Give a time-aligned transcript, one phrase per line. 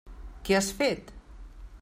[0.47, 1.13] Què has fet?